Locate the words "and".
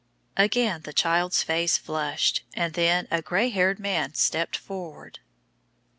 2.55-2.73